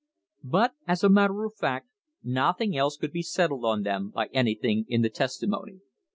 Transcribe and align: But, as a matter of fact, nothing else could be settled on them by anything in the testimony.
But, 0.43 0.73
as 0.87 1.03
a 1.03 1.09
matter 1.09 1.45
of 1.45 1.53
fact, 1.55 1.87
nothing 2.23 2.75
else 2.75 2.97
could 2.97 3.11
be 3.11 3.21
settled 3.21 3.63
on 3.65 3.83
them 3.83 4.09
by 4.09 4.29
anything 4.33 4.85
in 4.89 5.03
the 5.03 5.11
testimony. 5.11 5.81